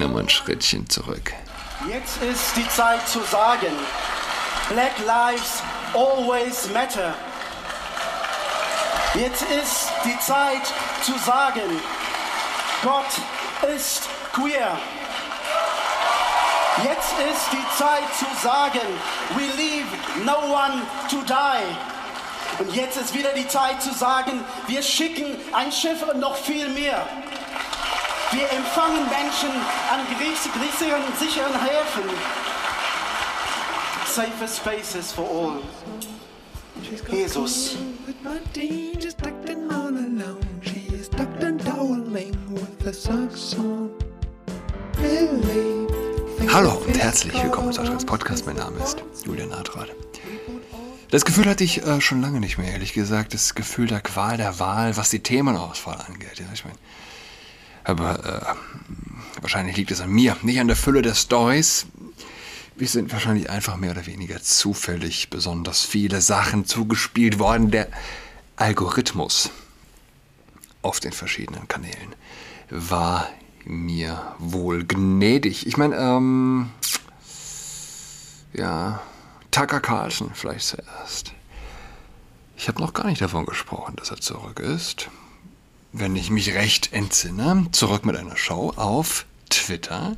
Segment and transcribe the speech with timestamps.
[0.00, 1.34] Nochmal ein Schrittchen zurück.
[1.86, 3.70] Jetzt ist die Zeit zu sagen,
[4.70, 7.12] Black Lives always matter.
[9.12, 10.62] Jetzt ist die Zeit
[11.02, 11.82] zu sagen,
[12.82, 14.78] Gott ist queer.
[16.82, 18.80] Jetzt ist die Zeit zu sagen,
[19.34, 20.80] we leave no one
[21.10, 22.62] to die.
[22.62, 26.70] Und jetzt ist wieder die Zeit zu sagen, wir schicken ein Schiff und noch viel
[26.70, 27.06] mehr.
[28.32, 29.50] Wir empfangen Menschen
[29.90, 30.06] an
[30.78, 32.08] sicheren, sicheren Häfen.
[34.06, 35.62] Safer spaces for all.
[37.10, 37.76] Jesus.
[46.52, 48.46] Hallo und herzlich willkommen zu Australs Podcast.
[48.46, 49.88] Mein Name ist Julian Nadrath.
[51.10, 53.34] Das Gefühl hatte ich äh, schon lange nicht mehr, ehrlich gesagt.
[53.34, 56.38] Das Gefühl der Qual der Wahl, was die Themenauswahl angeht.
[56.38, 56.78] Ja, ich meine,
[57.84, 61.86] aber äh, wahrscheinlich liegt es an mir, nicht an der Fülle der Stories.
[62.76, 67.70] Wir sind wahrscheinlich einfach mehr oder weniger zufällig besonders viele Sachen zugespielt worden.
[67.70, 67.88] Der
[68.56, 69.50] Algorithmus
[70.82, 72.14] auf den verschiedenen Kanälen
[72.70, 73.28] war
[73.64, 75.66] mir wohl gnädig.
[75.66, 76.70] Ich meine, ähm,
[78.52, 79.02] ja,
[79.50, 81.32] Tucker Carlson vielleicht zuerst.
[82.56, 85.08] Ich habe noch gar nicht davon gesprochen, dass er zurück ist.
[85.92, 90.16] Wenn ich mich recht entsinne, zurück mit einer Show auf Twitter.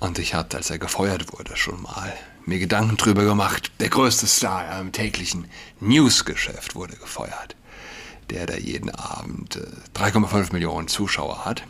[0.00, 2.12] Und ich hatte, als er gefeuert wurde, schon mal
[2.46, 3.72] mir Gedanken drüber gemacht.
[3.80, 5.46] Der größte Star im täglichen
[5.80, 7.56] Newsgeschäft wurde gefeuert
[8.30, 9.58] der da jeden Abend
[9.94, 11.64] 3,5 äh, Millionen Zuschauer hat.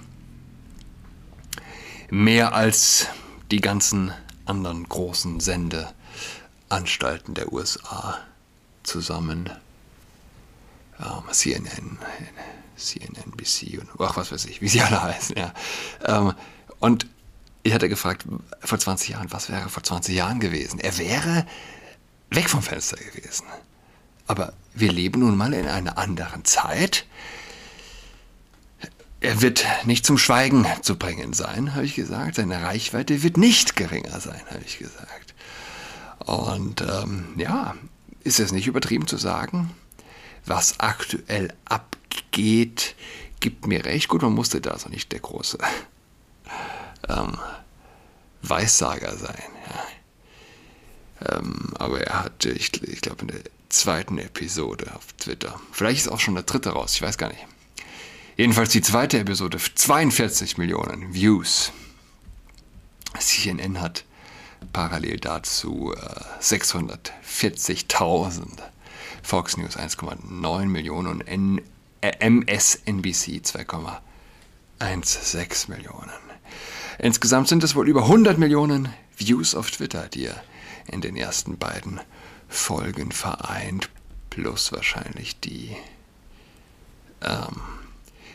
[2.10, 3.06] Mehr als
[3.50, 4.12] die ganzen
[4.44, 8.18] anderen großen Sendeanstalten der USA
[8.82, 9.50] zusammen.
[11.00, 11.98] Ähm, CNN,
[12.76, 15.36] CNNBC und ach, was weiß ich, wie sie alle heißen.
[15.36, 15.52] Ja.
[16.04, 16.34] Ähm,
[16.80, 17.06] und
[17.62, 18.24] ich hatte gefragt,
[18.60, 20.80] vor 20 Jahren, was wäre vor 20 Jahren gewesen?
[20.80, 21.46] Er wäre
[22.30, 23.44] weg vom Fenster gewesen.
[24.26, 27.06] Aber wir leben nun mal in einer anderen Zeit.
[29.20, 32.36] Er wird nicht zum Schweigen zu bringen sein, habe ich gesagt.
[32.36, 35.34] Seine Reichweite wird nicht geringer sein, habe ich gesagt.
[36.18, 37.74] Und ähm, ja,
[38.22, 39.70] ist es nicht übertrieben zu sagen,
[40.44, 42.94] was aktuell abgeht,
[43.40, 44.08] gibt mir recht.
[44.08, 45.58] Gut, man musste da so nicht der große
[47.08, 47.38] ähm,
[48.42, 49.42] Weissager sein.
[49.66, 51.36] Ja.
[51.36, 55.58] Ähm, aber er hat, ich, ich glaube, in der zweiten Episode auf Twitter.
[55.72, 57.46] Vielleicht ist auch schon der dritte raus, ich weiß gar nicht.
[58.36, 61.72] Jedenfalls die zweite Episode, 42 Millionen Views.
[63.18, 64.04] CNN hat
[64.72, 68.60] parallel dazu äh, 640.000.
[69.22, 71.60] Fox News 1,9 Millionen und N
[72.00, 76.10] äh, MSNBC 2,16 Millionen.
[76.98, 80.42] Insgesamt sind es wohl über 100 Millionen Views auf Twitter, die er
[80.86, 82.00] in den ersten beiden
[82.48, 83.90] Folgen vereint,
[84.30, 85.76] plus wahrscheinlich die
[87.20, 87.60] ähm,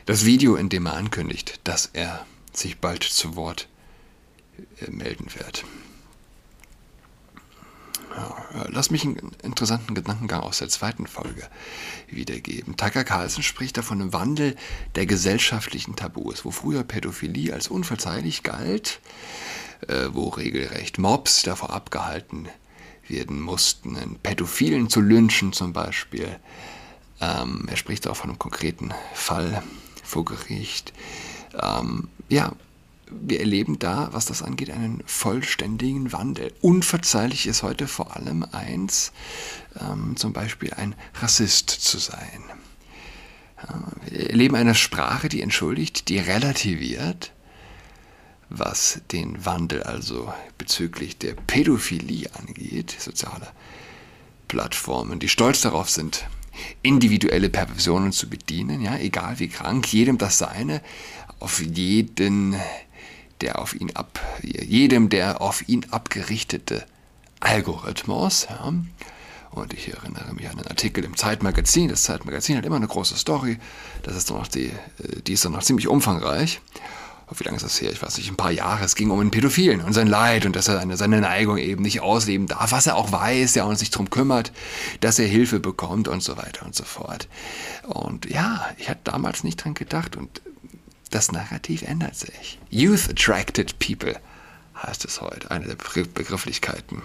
[0.06, 3.68] das Video, in dem er ankündigt, dass er sich bald zu Wort
[4.82, 5.64] äh, melden wird.
[8.16, 11.48] Ja, lass mich einen interessanten Gedankengang aus der zweiten Folge
[12.08, 12.78] wiedergeben.
[12.78, 14.56] Tucker Carlson spricht da von einem Wandel
[14.96, 19.00] der gesellschaftlichen Tabus, wo früher Pädophilie als unverzeihlich galt,
[19.88, 22.48] äh, wo regelrecht Mobs davor abgehalten
[23.08, 26.40] werden mussten, einen Pädophilen zu lynchen zum Beispiel.
[27.20, 29.64] Ähm, er spricht auch von einem konkreten Fall
[30.04, 30.94] vor Gericht.
[31.60, 32.54] Ähm, ja,
[33.10, 36.54] wir erleben da, was das angeht, einen vollständigen Wandel.
[36.62, 39.12] Unverzeihlich ist heute vor allem eins,
[39.80, 42.44] ähm, zum Beispiel ein Rassist zu sein.
[44.10, 47.32] Wir erleben eine Sprache, die entschuldigt, die relativiert,
[48.50, 53.48] was den Wandel also bezüglich der Pädophilie angeht, soziale
[54.48, 56.28] Plattformen, die stolz darauf sind,
[56.82, 60.82] individuelle Perversionen zu bedienen, ja, egal wie krank, jedem das seine,
[61.40, 62.56] auf jeden,
[63.42, 66.86] der auf ihn ab, jedem der auf ihn abgerichtete
[67.40, 68.74] Algorithmus, ja.
[69.52, 71.88] Und ich erinnere mich an einen Artikel im Zeitmagazin.
[71.88, 73.60] Das Zeitmagazin hat immer eine große Story.
[74.02, 74.72] Das ist doch noch die,
[75.28, 76.60] die ist doch noch ziemlich umfangreich
[77.40, 77.92] wie lange ist das her?
[77.92, 78.84] Ich weiß nicht, ein paar Jahre.
[78.84, 81.82] Es ging um einen Pädophilen und sein Leid und dass er seine, seine Neigung eben
[81.82, 84.52] nicht ausleben darf, was er auch weiß, ja, und sich darum kümmert,
[85.00, 87.28] dass er Hilfe bekommt und so weiter und so fort.
[87.84, 90.42] Und ja, ich hatte damals nicht dran gedacht und
[91.14, 92.60] das Narrativ ändert sich.
[92.70, 94.20] Youth Attracted People
[94.82, 97.02] heißt es heute, eine der Begrifflichkeiten.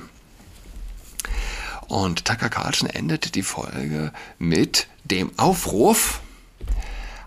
[1.87, 6.21] Und Tucker Carlson endet die Folge mit dem Aufruf,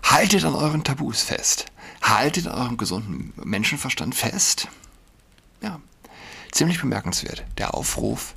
[0.02, 1.66] haltet an euren Tabus fest
[2.02, 4.68] haltet an eurem gesunden Menschenverstand fest.
[5.62, 5.80] Ja,
[6.50, 7.44] ziemlich bemerkenswert.
[7.58, 8.34] Der Aufruf,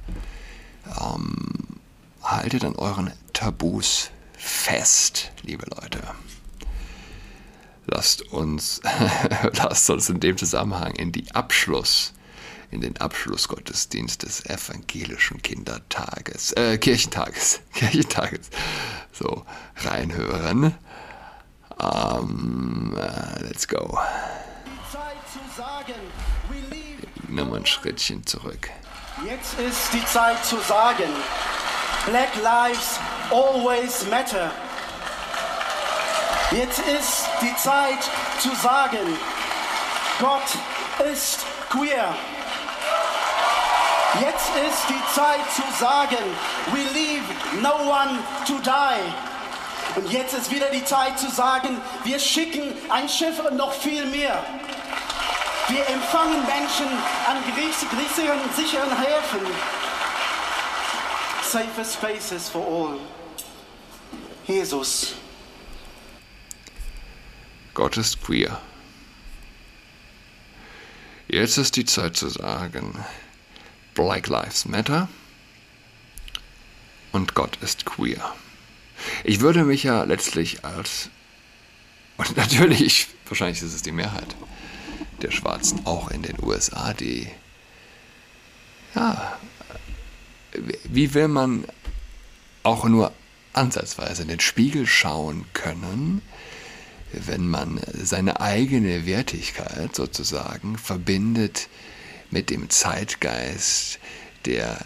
[1.02, 1.80] ähm,
[2.22, 6.02] haltet an euren Tabus fest, liebe Leute.
[7.88, 8.82] Lasst uns,
[9.54, 12.14] lasst uns in dem Zusammenhang in die Abschluss,
[12.72, 18.50] in den Abschlussgottesdienst des evangelischen Kindertages, äh, Kirchentages, Kirchentages,
[19.12, 19.46] so
[19.78, 20.76] reinhören.
[21.78, 24.00] Um, uh, let's go.
[27.28, 28.70] Nochmal ein Schrittchen zurück.
[29.26, 31.10] Jetzt ist die Zeit zu sagen,
[32.06, 33.00] Black Lives
[33.30, 34.52] always matter.
[36.52, 38.00] Jetzt ist die Zeit
[38.40, 39.18] zu sagen,
[40.20, 40.44] Gott
[41.12, 41.40] ist
[41.70, 42.16] queer.
[44.22, 46.24] Jetzt ist die Zeit zu sagen,
[46.68, 47.24] we leave
[47.62, 50.00] no one to die.
[50.00, 54.06] Und jetzt ist wieder die Zeit zu sagen, wir schicken ein Schiff und noch viel
[54.06, 54.44] mehr.
[55.68, 56.88] Wir empfangen Menschen
[57.28, 59.48] an sicheren, sicheren Häfen.
[61.44, 63.00] Safer spaces for all.
[64.46, 65.16] Jesus.
[67.76, 68.62] Gott ist queer.
[71.28, 72.98] Jetzt ist die Zeit zu sagen,
[73.94, 75.10] Black Lives Matter
[77.12, 78.34] und Gott ist queer.
[79.26, 81.10] Ich würde mich ja letztlich als,
[82.18, 84.36] und natürlich, wahrscheinlich ist es die Mehrheit
[85.22, 87.28] der Schwarzen auch in den USA, die,
[88.96, 89.38] ja,
[90.86, 91.66] wie will man
[92.64, 93.12] auch nur
[93.52, 96.22] ansatzweise in den Spiegel schauen können,
[97.12, 101.70] wenn man seine eigene Wertigkeit sozusagen verbindet
[102.32, 104.00] mit dem Zeitgeist,
[104.46, 104.86] der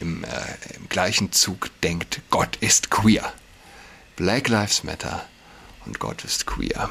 [0.00, 3.32] im, äh, im gleichen Zug denkt, Gott ist queer.
[4.16, 5.26] Black Lives Matter
[5.86, 6.90] und Gott ist queer.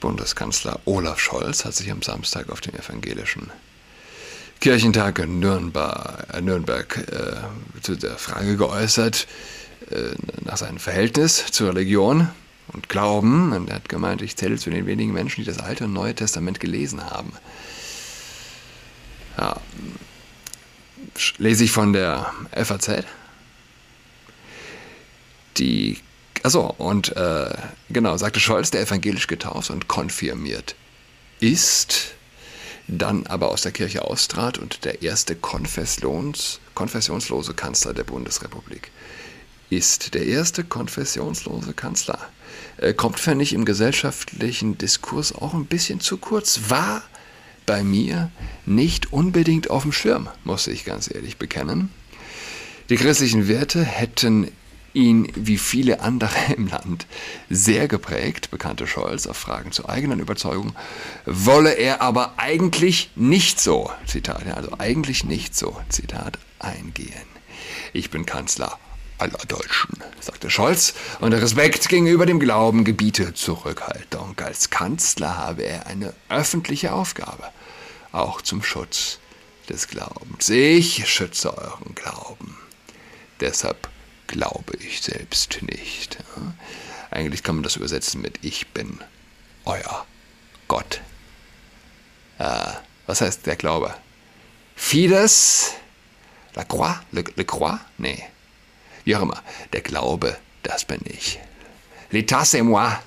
[0.00, 3.50] Bundeskanzler Olaf Scholz hat sich am Samstag auf dem evangelischen
[4.60, 9.26] Kirchentag in Nürnberg, äh, Nürnberg äh, zu der Frage geäußert,
[10.44, 12.28] nach seinem Verhältnis zur Religion
[12.68, 13.52] und Glauben.
[13.52, 16.14] Und er hat gemeint, ich zähle zu den wenigen Menschen, die das Alte und Neue
[16.14, 17.32] Testament gelesen haben.
[19.38, 19.60] Ja,
[21.38, 23.04] lese ich von der FAZ.
[25.58, 25.98] Die,
[26.42, 27.50] also und äh,
[27.88, 30.74] genau, sagte Scholz, der evangelisch getauft und konfirmiert
[31.40, 32.14] ist,
[32.88, 38.90] dann aber aus der Kirche austrat und der erste Konfessions, konfessionslose Kanzler der Bundesrepublik
[39.70, 40.14] ist.
[40.14, 42.18] Der erste konfessionslose Kanzler.
[42.96, 46.68] Kommt, fände ich, im gesellschaftlichen Diskurs auch ein bisschen zu kurz.
[46.68, 47.02] War
[47.64, 48.30] bei mir
[48.64, 51.90] nicht unbedingt auf dem Schirm, muss ich ganz ehrlich bekennen.
[52.88, 54.52] Die christlichen Werte hätten
[54.92, 57.06] ihn wie viele andere im Land
[57.50, 60.74] sehr geprägt, bekannte Scholz auf Fragen zur eigenen Überzeugung,
[61.26, 67.10] wolle er aber eigentlich nicht so, Zitat, also eigentlich nicht so, Zitat, eingehen.
[67.92, 68.78] Ich bin Kanzler
[69.18, 74.38] aller Deutschen, sagte Scholz, und Respekt gegenüber dem Glauben gebiete Zurückhaltung.
[74.38, 77.50] Als Kanzler habe er eine öffentliche Aufgabe,
[78.12, 79.18] auch zum Schutz
[79.68, 80.48] des Glaubens.
[80.48, 82.56] Ich schütze euren Glauben.
[83.40, 83.88] Deshalb
[84.26, 86.18] glaube ich selbst nicht.
[87.10, 89.00] Eigentlich kann man das übersetzen mit Ich bin
[89.64, 90.06] euer
[90.68, 91.00] Gott.
[92.38, 92.72] Äh,
[93.06, 93.94] was heißt der Glaube?
[94.74, 95.72] Fides,
[96.54, 97.80] la croix, le, le croix?
[97.98, 98.22] Nee,
[99.06, 99.42] wie auch immer.
[99.72, 101.38] Der Glaube, das bin ich.
[102.12, 103.00] L'état c'est moi.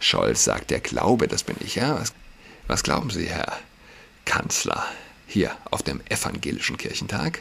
[0.00, 1.76] Scholz sagt, der Glaube, das bin ich.
[1.76, 2.12] Ja, was,
[2.66, 3.56] was glauben Sie, Herr
[4.24, 4.84] Kanzler,
[5.26, 7.40] hier auf dem evangelischen Kirchentag?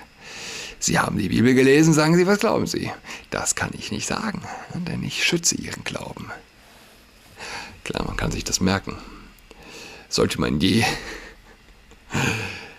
[0.80, 2.92] Sie haben die Bibel gelesen, sagen Sie, was glauben Sie?
[3.32, 6.32] Das kann ich nicht sagen, denn ich schütze Ihren Glauben.
[7.84, 8.96] Klar, man kann sich das merken.
[10.08, 10.84] Sollte man je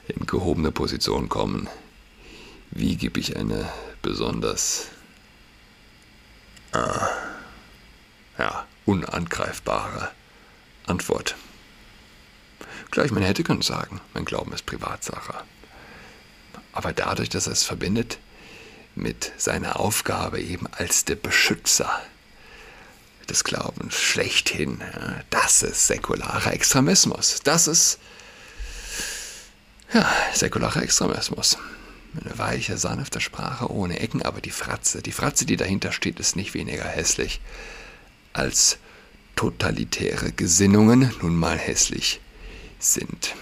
[0.08, 1.68] in gehobene Position kommen,
[2.70, 3.68] wie gebe ich eine
[4.02, 4.88] besonders
[6.72, 6.78] äh,
[8.38, 10.10] ja, unangreifbare
[10.86, 11.36] Antwort.
[12.90, 15.34] Gleich, man hätte können sagen, mein Glauben ist Privatsache.
[16.72, 18.18] Aber dadurch, dass er es verbindet
[18.94, 22.02] mit seiner Aufgabe eben als der Beschützer
[23.28, 24.82] des Glaubens schlechthin,
[25.30, 27.40] das ist säkularer Extremismus.
[27.44, 27.98] Das ist
[29.94, 31.58] ja, säkularer Extremismus.
[32.20, 36.36] Eine weiche, sanfte Sprache ohne Ecken, aber die Fratze, die Fratze, die dahinter steht, ist
[36.36, 37.40] nicht weniger hässlich
[38.34, 38.78] als
[39.36, 42.20] totalitäre Gesinnungen nun mal hässlich
[42.78, 43.34] sind.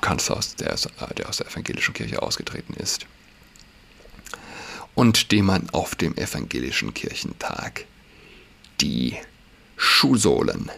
[0.00, 0.76] Kanzler, der,
[1.16, 3.06] der aus der evangelischen Kirche ausgetreten ist.
[4.94, 7.84] und dem man auf dem evangelischen Kirchentag
[8.80, 9.16] die
[9.76, 10.70] Schuhsohlen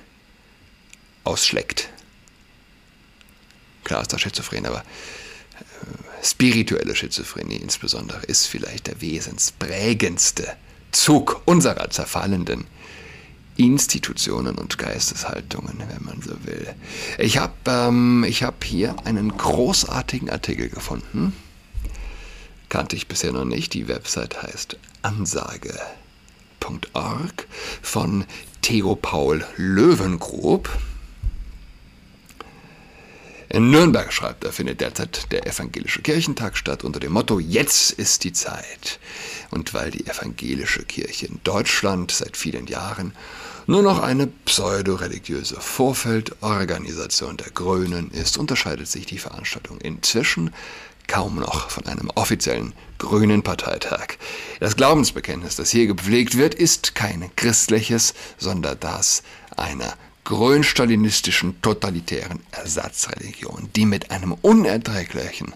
[1.24, 1.90] ausschlägt.
[3.86, 4.82] Klar ist das schizophren, aber äh,
[6.20, 10.56] spirituelle Schizophrenie insbesondere ist vielleicht der wesensprägendste
[10.90, 12.64] Zug unserer zerfallenden
[13.56, 16.74] Institutionen und Geisteshaltungen, wenn man so will.
[17.18, 21.32] Ich habe ähm, hab hier einen großartigen Artikel gefunden.
[22.68, 23.72] Kannte ich bisher noch nicht.
[23.72, 25.86] Die Website heißt ansage.org
[27.82, 28.24] von
[28.62, 30.76] Theo Paul Löwengrub.
[33.48, 38.24] In Nürnberg schreibt er, findet derzeit der evangelische Kirchentag statt unter dem Motto Jetzt ist
[38.24, 38.98] die Zeit.
[39.50, 43.12] Und weil die evangelische Kirche in Deutschland seit vielen Jahren
[43.68, 50.52] nur noch eine pseudo-religiöse Vorfeldorganisation der Grünen ist, unterscheidet sich die Veranstaltung inzwischen
[51.06, 54.14] kaum noch von einem offiziellen grünen Parteitag.
[54.58, 59.22] Das Glaubensbekenntnis, das hier gepflegt wird, ist kein christliches, sondern das
[59.56, 59.94] einer
[60.26, 65.54] grönstalinistischen totalitären Ersatzreligion, die mit einem unerträglichen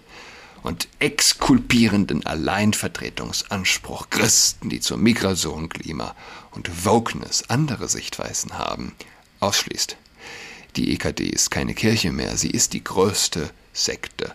[0.63, 6.15] und exkulpierenden Alleinvertretungsanspruch Christen, die zur Migration, Klima
[6.51, 8.95] und Wokeness andere Sichtweisen haben,
[9.41, 9.97] ausschließt.
[10.77, 14.33] Die EKD ist keine Kirche mehr, sie ist die größte Sekte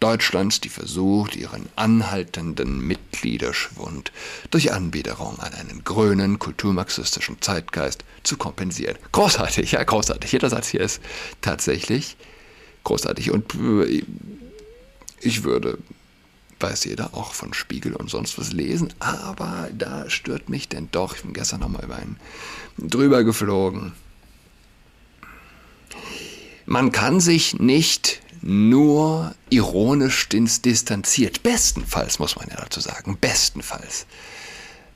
[0.00, 4.12] Deutschlands, die versucht, ihren anhaltenden Mitgliederschwund
[4.50, 8.96] durch Anbiederung an einen grünen, kulturmarxistischen Zeitgeist zu kompensieren.
[9.12, 10.30] Großartig, ja, großartig.
[10.30, 11.00] Jeder Satz hier ist
[11.40, 12.16] tatsächlich
[12.84, 13.30] großartig.
[13.30, 14.04] Und äh,
[15.20, 15.78] ich würde,
[16.60, 21.16] weiß jeder, auch von Spiegel und sonst was lesen, aber da stört mich denn doch,
[21.16, 22.16] ich bin gestern nochmal über einen
[22.78, 23.92] drüber geflogen.
[26.66, 34.06] Man kann sich nicht nur ironisch distanziert, bestenfalls muss man ja dazu sagen, bestenfalls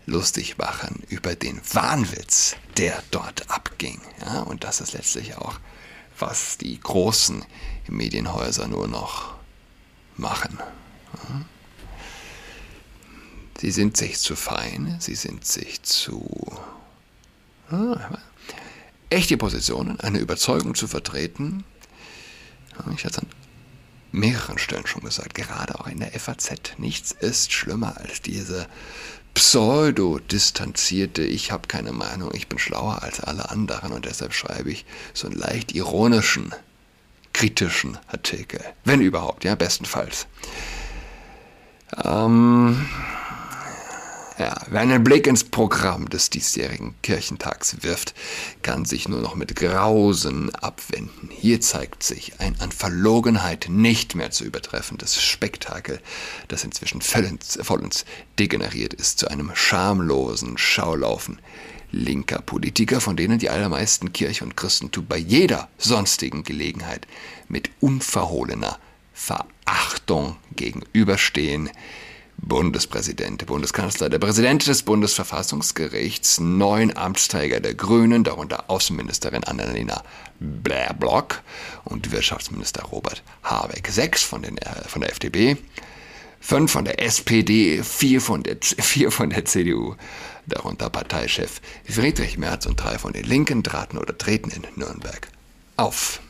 [0.06, 4.00] lustig machen über den Wahnwitz, der dort abging.
[4.20, 5.58] Ja, und das ist letztlich auch,
[6.18, 7.44] was die großen
[7.88, 9.34] Medienhäuser nur noch
[10.16, 10.58] machen.
[13.58, 16.52] Sie sind sich zu fein, sie sind sich zu
[17.70, 18.18] ja,
[19.10, 21.64] echte Positionen, eine Überzeugung zu vertreten,
[22.94, 23.28] ich hatte es an
[24.12, 26.52] mehreren Stellen schon gesagt, gerade auch in der FAZ.
[26.78, 28.66] Nichts ist schlimmer als diese
[29.34, 34.84] pseudo-distanzierte, ich habe keine Meinung, ich bin schlauer als alle anderen und deshalb schreibe ich
[35.14, 36.54] so einen leicht ironischen,
[37.32, 38.60] kritischen Artikel.
[38.84, 40.26] Wenn überhaupt, ja, bestenfalls.
[42.04, 42.86] Ähm,
[44.42, 48.14] ja, wer einen Blick ins Programm des diesjährigen Kirchentags wirft,
[48.62, 51.30] kann sich nur noch mit Grausen abwenden.
[51.30, 52.72] Hier zeigt sich ein an
[53.68, 56.00] nicht mehr zu übertreffendes Spektakel,
[56.48, 58.04] das inzwischen vollends, vollends
[58.38, 61.38] degeneriert ist zu einem schamlosen Schaulaufen
[61.92, 67.06] linker Politiker, von denen die allermeisten Kirche und Christentum bei jeder sonstigen Gelegenheit
[67.48, 68.78] mit unverhohlener
[69.12, 71.70] Verachtung gegenüberstehen,
[72.42, 80.02] Bundespräsident, Bundeskanzler, der Präsident des Bundesverfassungsgerichts, neun Amtsträger der Grünen, darunter Außenministerin Annalena
[80.40, 81.40] Blairblok
[81.84, 83.86] und Wirtschaftsminister Robert Habeck.
[83.88, 85.56] Sechs von, den, äh, von der FDP,
[86.40, 89.94] fünf von der SPD, vier von der, vier von der CDU,
[90.46, 95.28] darunter Parteichef Friedrich Merz und drei von den Linken traten oder treten in Nürnberg
[95.76, 96.20] auf.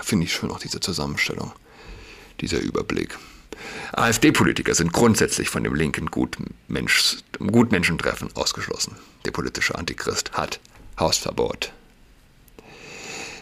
[0.00, 1.52] Finde ich schön auch diese Zusammenstellung,
[2.40, 3.16] dieser Überblick.
[3.92, 8.96] AfD-Politiker sind grundsätzlich von dem linken Gutmensch, Gutmenschentreffen ausgeschlossen.
[9.24, 10.60] Der politische Antichrist hat
[10.98, 11.72] Hausverbot.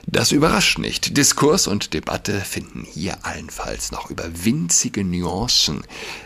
[0.06, 1.18] Das überrascht nicht.
[1.18, 5.84] Diskurs und Debatte finden hier allenfalls noch über winzige Nuancen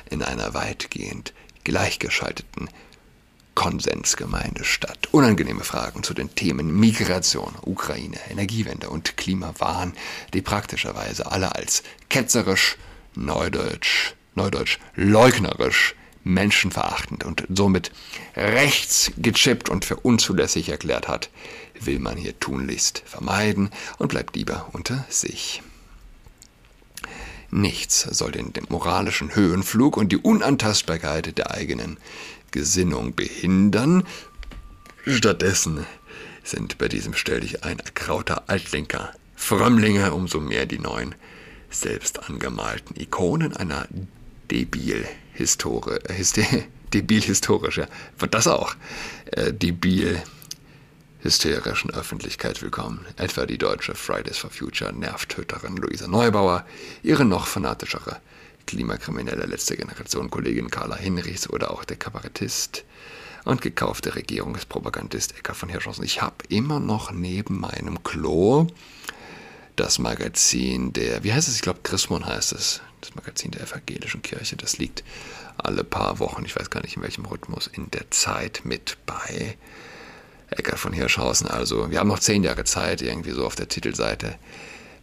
[0.08, 1.32] in einer weitgehend
[1.64, 2.68] gleichgeschalteten
[3.54, 5.08] Konsensgemeinde statt.
[5.10, 9.94] Unangenehme Fragen zu den Themen Migration, Ukraine, Energiewende und Klimawahn,
[10.32, 12.76] die praktischerweise alle als ketzerisch,
[13.14, 17.90] neudeutsch, neudeutsch leugnerisch, menschenverachtend und somit
[18.36, 21.30] rechtsgechippt und für unzulässig erklärt hat,
[21.80, 25.62] will man hier tunlichst vermeiden und bleibt lieber unter sich.
[27.50, 31.98] Nichts soll den, moralischen Höhenflug und die Unantastbarkeit der eigenen
[32.50, 34.06] Gesinnung behindern.
[35.04, 35.86] Stattdessen
[36.44, 41.14] sind bei diesem Stell dich ein erkrauter Altlinker Frömmlinge umso mehr die neuen
[41.72, 43.86] selbst angemalten Ikonen einer
[44.50, 45.98] debil historie
[46.92, 47.88] debil historischer,
[48.30, 48.74] das auch,
[49.32, 50.22] äh, debil
[51.22, 56.66] hysterischen Öffentlichkeit willkommen, etwa die deutsche Fridays for Future Nervtöterin Luisa Neubauer,
[57.02, 58.20] ihre noch fanatischere
[58.66, 62.84] Klimakriminelle letzter Generation, Kollegin Carla Hinrichs oder auch der Kabarettist
[63.44, 66.04] und gekaufte Regierungspropagandist Eckart von Hirschhausen.
[66.04, 68.66] Ich habe immer noch neben meinem Klo
[69.76, 71.56] das Magazin der, wie heißt es?
[71.56, 72.80] Ich glaube, Chrismon heißt es.
[73.00, 74.56] Das Magazin der evangelischen Kirche.
[74.56, 75.02] Das liegt
[75.56, 79.56] alle paar Wochen, ich weiß gar nicht in welchem Rhythmus, in der Zeit mit bei.
[80.50, 81.48] Eckart von Hirschhausen.
[81.48, 84.36] Also, wir haben noch zehn Jahre Zeit, irgendwie so auf der Titelseite.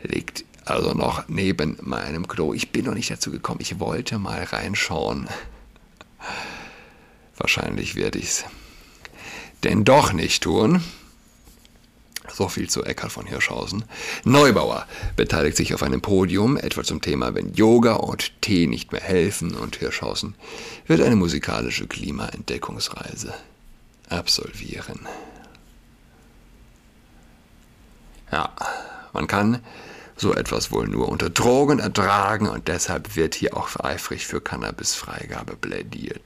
[0.03, 2.53] Liegt also noch neben meinem Klo.
[2.53, 3.59] Ich bin noch nicht dazu gekommen.
[3.61, 5.27] Ich wollte mal reinschauen.
[7.37, 8.45] Wahrscheinlich werde ich es
[9.63, 10.83] denn doch nicht tun.
[12.31, 13.85] So viel zu Eckhard von Hirschhausen.
[14.23, 19.01] Neubauer beteiligt sich auf einem Podium, etwa zum Thema Wenn Yoga und Tee nicht mehr
[19.01, 20.35] helfen und Hirschhausen
[20.87, 23.33] wird eine musikalische Klimaentdeckungsreise
[24.09, 25.07] absolvieren.
[28.31, 28.53] Ja,
[29.13, 29.59] man kann
[30.15, 35.55] so etwas wohl nur unter Drogen ertragen und deshalb wird hier auch eifrig für Cannabisfreigabe
[35.55, 36.21] plädiert.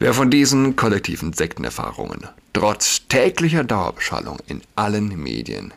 [0.00, 5.74] Wer von diesen kollektiven Sektenerfahrungen trotz täglicher Dauerbeschallung in allen Medien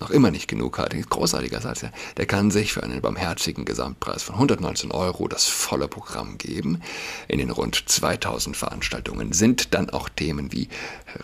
[0.00, 1.84] noch immer nicht genug hat, großartiger Satz,
[2.16, 6.82] der kann sich für einen barmherzigen Gesamtpreis von 119 Euro das volle Programm geben.
[7.28, 10.68] In den rund 2000 Veranstaltungen sind dann auch Themen wie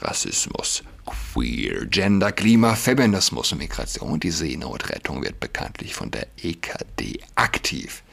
[0.00, 4.20] Rassismus, Queer, Gender, Klima, Feminismus und Migration.
[4.20, 8.04] Die Seenotrettung wird bekanntlich von der EKD aktiv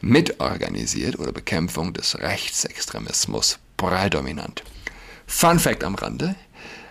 [0.00, 4.62] mitorganisiert oder Bekämpfung des Rechtsextremismus prädominant.
[5.26, 6.34] Fun Fact am Rande.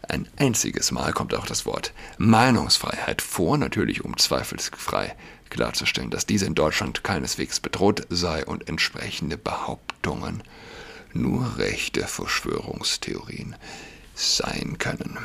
[0.08, 5.16] Ein einziges Mal kommt auch das Wort Meinungsfreiheit vor, natürlich um zweifelsfrei
[5.50, 10.44] klarzustellen, dass diese in Deutschland keineswegs bedroht sei und entsprechende Behauptungen
[11.14, 13.56] nur rechte Verschwörungstheorien
[14.14, 15.18] sein können.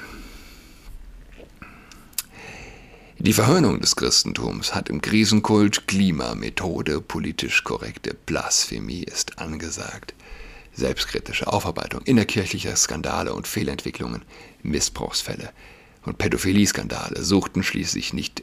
[3.18, 10.14] Die Verhöhnung des Christentums hat im Krisenkult Klimamethode politisch korrekte Blasphemie ist angesagt
[10.74, 14.22] selbstkritische Aufarbeitung innerkirchlicher Skandale und Fehlentwicklungen,
[14.62, 15.50] Missbrauchsfälle
[16.04, 18.42] und Pädophilie-Skandale suchten schließlich nicht,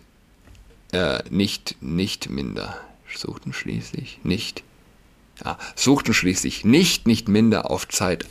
[0.91, 2.79] äh, nicht, nicht minder,
[3.15, 4.63] suchten schließlich nicht,
[5.43, 8.25] ja, suchten schließlich nicht, nicht minder auf Zeit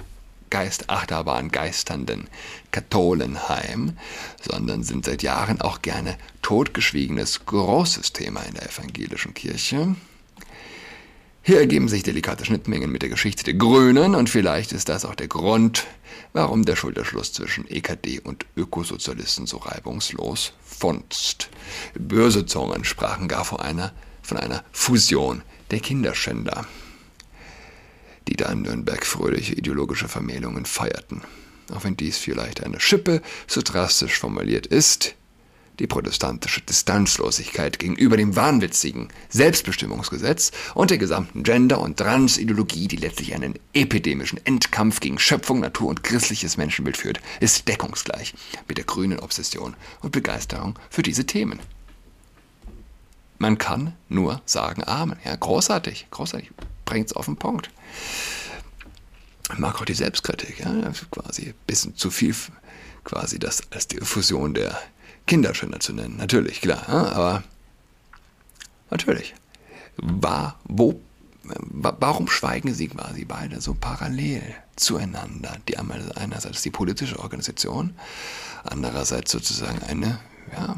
[0.50, 2.28] Geistachterbahn geisternden
[2.70, 3.98] Katholenheim,
[4.40, 9.96] sondern sind seit Jahren auch gerne totgeschwiegenes großes Thema in der evangelischen Kirche.
[11.46, 15.14] Hier ergeben sich delikate Schnittmengen mit der Geschichte der Grünen und vielleicht ist das auch
[15.14, 15.86] der Grund,
[16.32, 21.50] warum der Schulterschluss zwischen EKD und Ökosozialisten so reibungslos funzt.
[21.92, 26.66] Böse Zungen sprachen gar vor einer, von einer Fusion der Kinderschänder,
[28.26, 31.20] die da in Nürnberg fröhliche ideologische Vermählungen feierten.
[31.74, 35.14] Auch wenn dies vielleicht eine Schippe so drastisch formuliert ist,
[35.78, 43.34] die protestantische Distanzlosigkeit gegenüber dem wahnwitzigen Selbstbestimmungsgesetz und der gesamten Gender- und Transideologie, die letztlich
[43.34, 48.34] einen epidemischen Endkampf gegen Schöpfung, Natur und christliches Menschenbild führt, ist deckungsgleich
[48.68, 51.58] mit der grünen Obsession und Begeisterung für diese Themen.
[53.38, 55.18] Man kann nur sagen Amen.
[55.24, 56.50] Ja, großartig, großartig.
[56.84, 57.68] Bringt's auf den Punkt.
[59.58, 62.34] Mag auch die Selbstkritik, ja, quasi ein bisschen zu viel,
[63.04, 64.78] quasi das als die Fusion der
[65.26, 66.16] Kinderschänder zu nennen.
[66.16, 66.88] Natürlich, klar.
[66.88, 67.42] Aber
[68.90, 69.34] natürlich.
[69.96, 71.00] War, wo,
[71.42, 74.42] warum schweigen sie quasi beide so parallel
[74.76, 75.56] zueinander?
[75.68, 77.94] Die einerseits die politische Organisation,
[78.64, 80.18] andererseits sozusagen eine
[80.52, 80.76] ja,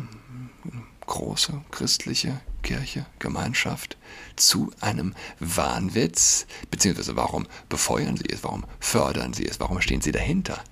[1.07, 3.97] große christliche Kirche, Gemeinschaft
[4.35, 10.13] zu einem Wahnwitz, beziehungsweise warum befeuern sie es, warum fördern sie es, warum stehen sie
[10.13, 10.63] dahinter?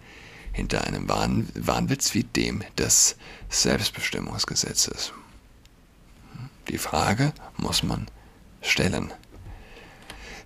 [0.54, 3.16] Hinter einem Wahn, Wahnwitz wie dem des
[3.50, 5.12] Selbstbestimmungsgesetzes.
[6.68, 8.06] Die Frage muss man
[8.62, 9.12] stellen.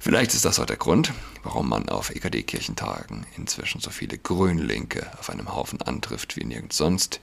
[0.00, 5.30] Vielleicht ist das auch der Grund, warum man auf EKD-Kirchentagen inzwischen so viele Grünlinke auf
[5.30, 7.20] einem Haufen antrifft wie nirgends sonst.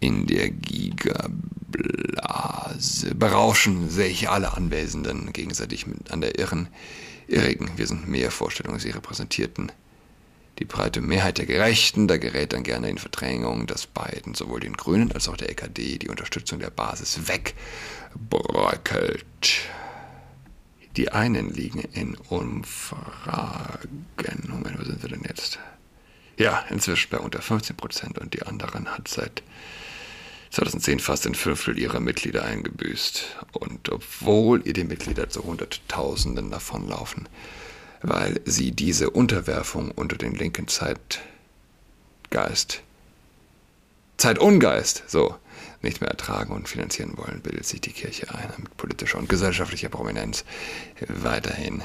[0.00, 1.14] In der Gigablase
[3.14, 6.66] berauschen sich alle Anwesenden gegenseitig an der irren,
[7.28, 9.70] irrigen, wir sind mehr Vorstellungen, sie repräsentierten
[10.62, 14.74] die breite Mehrheit der Gerechten, da gerät dann gerne in Verdrängung, dass beiden, sowohl den
[14.74, 19.26] Grünen als auch der EKD, die Unterstützung der Basis wegbröckelt.
[20.96, 24.06] Die einen liegen in Umfragen.
[24.46, 25.58] Moment, wo sind wir denn jetzt?
[26.36, 29.42] Ja, inzwischen bei unter 15 Prozent und die anderen hat seit
[30.50, 33.38] 2010 fast ein Fünftel ihrer Mitglieder eingebüßt.
[33.50, 37.28] Und obwohl ihr die Mitglieder zu Hunderttausenden davonlaufen,
[38.02, 41.22] weil sie diese Unterwerfung unter den linken Zeitgeist,
[44.16, 45.36] Zeitungeist, so,
[45.82, 49.88] nicht mehr ertragen und finanzieren wollen, bildet sich die Kirche ein, mit politischer und gesellschaftlicher
[49.88, 50.44] Prominenz
[51.08, 51.82] weiterhin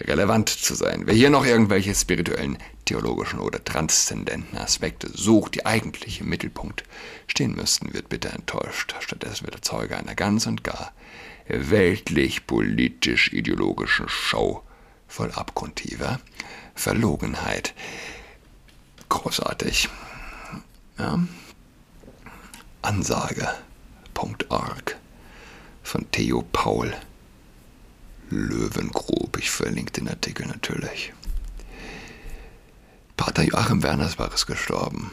[0.00, 1.02] relevant zu sein.
[1.06, 6.84] Wer hier noch irgendwelche spirituellen, theologischen oder transzendenten Aspekte sucht, die eigentlich im Mittelpunkt
[7.26, 8.94] stehen müssten, wird bitte enttäuscht.
[9.00, 10.92] Stattdessen wird er Zeuge einer ganz und gar
[11.48, 14.62] weltlich-politisch-ideologischen Show
[15.10, 16.20] voll abgrundtiefer
[16.74, 17.74] Verlogenheit.
[19.10, 19.88] Großartig.
[20.98, 21.18] Ja.
[22.82, 23.46] Ansage.org
[25.82, 26.94] von Theo Paul
[28.30, 29.36] Löwengrub.
[29.38, 31.12] Ich verlinke den Artikel natürlich.
[33.16, 35.10] Pater Joachim Wernersbach ist gestorben.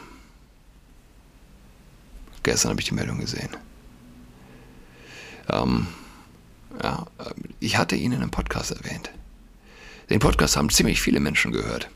[2.44, 3.54] Gestern habe ich die Meldung gesehen.
[5.50, 5.88] Ähm,
[6.82, 7.06] ja,
[7.60, 9.10] ich hatte ihn in einem Podcast erwähnt.
[10.10, 11.90] Den Podcast haben ziemlich viele Menschen gehört.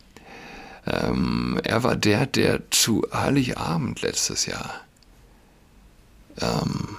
[0.87, 4.81] Ähm, er war der, der zu Heiligabend letztes Jahr
[6.41, 6.97] ähm,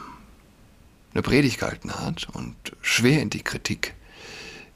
[1.14, 3.94] eine Predigt gehalten hat und schwer in die Kritik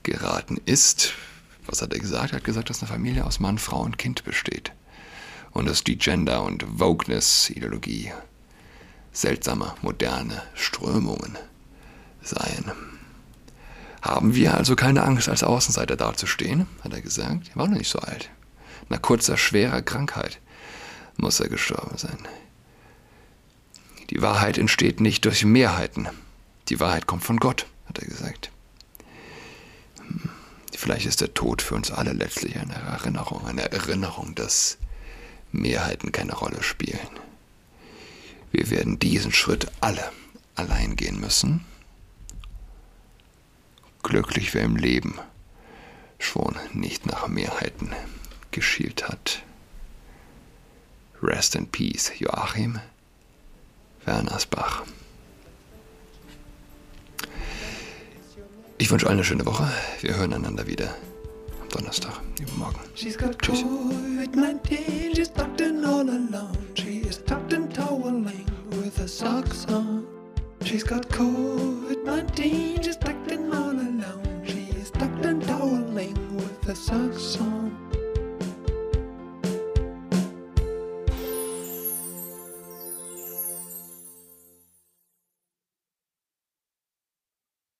[0.04, 1.13] geraten ist.
[1.65, 2.32] Was hat er gesagt?
[2.34, 4.71] Er hat gesagt, dass eine Familie aus Mann, Frau und Kind besteht.
[5.52, 8.12] Und dass die Gender- und Wokeness-Ideologie
[9.12, 11.38] seltsame, moderne Strömungen
[12.21, 12.71] seien.
[14.02, 17.50] Haben wir also keine Angst, als Außenseiter dazustehen, hat er gesagt.
[17.50, 18.30] Er war noch nicht so alt.
[18.90, 20.40] Nach kurzer, schwerer Krankheit
[21.18, 22.18] muss er gestorben sein.
[24.10, 26.08] Die Wahrheit entsteht nicht durch Mehrheiten.
[26.70, 28.52] Die Wahrheit kommt von Gott, hat er gesagt.
[30.00, 30.30] Hm.
[30.76, 34.78] Vielleicht ist der Tod für uns alle letztlich eine Erinnerung, eine Erinnerung, dass
[35.52, 37.00] Mehrheiten keine Rolle spielen.
[38.52, 40.12] Wir werden diesen Schritt alle
[40.56, 41.66] allein gehen müssen.
[44.08, 45.20] Glücklich wer im Leben
[46.17, 47.91] schon nicht nach Mehrheiten
[48.52, 49.43] geschielt hat.
[51.22, 52.80] Rest in Peace, Joachim
[54.06, 54.86] Wernersbach.
[58.78, 59.70] Ich wünsche allen eine schöne Woche.
[60.00, 60.96] Wir hören einander wieder
[61.62, 62.80] am Donnerstag, übermorgen.
[62.96, 63.60] She's got Tschüss.
[63.62, 66.58] COVID-19, she's tucked in all alone.
[66.76, 70.08] She is tucked in toweling with her socks on.
[70.63, 73.27] She's got COVID-19, she's tucked
[76.70, 77.87] in all alone.